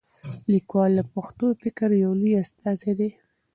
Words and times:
لیکوال 0.53 0.91
د 0.97 1.01
پښتو 1.13 1.45
فکر 1.61 1.89
یو 2.03 2.11
لوی 2.19 2.33
استازی 2.43 2.93
دی. 2.99 3.09